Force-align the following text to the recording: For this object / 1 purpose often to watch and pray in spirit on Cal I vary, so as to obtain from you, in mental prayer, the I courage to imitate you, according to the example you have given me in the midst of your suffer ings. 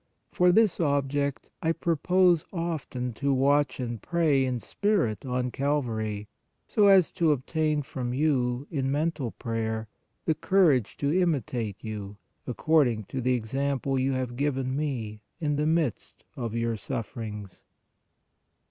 For 0.31 0.51
this 0.51 0.79
object 0.79 1.51
/ 1.55 1.61
1 1.61 1.75
purpose 1.75 2.43
often 2.51 3.13
to 3.13 3.31
watch 3.31 3.79
and 3.79 4.01
pray 4.01 4.45
in 4.45 4.59
spirit 4.59 5.23
on 5.27 5.51
Cal 5.51 5.83
I 5.83 5.85
vary, 5.85 6.27
so 6.65 6.87
as 6.87 7.11
to 7.11 7.31
obtain 7.31 7.83
from 7.83 8.11
you, 8.11 8.65
in 8.71 8.89
mental 8.91 9.29
prayer, 9.29 9.87
the 10.25 10.31
I 10.33 10.41
courage 10.41 10.97
to 10.97 11.13
imitate 11.21 11.83
you, 11.83 12.17
according 12.47 13.03
to 13.09 13.21
the 13.21 13.35
example 13.35 13.99
you 13.99 14.13
have 14.13 14.35
given 14.37 14.75
me 14.75 15.21
in 15.39 15.55
the 15.57 15.67
midst 15.67 16.23
of 16.35 16.55
your 16.55 16.77
suffer 16.77 17.21
ings. 17.21 17.63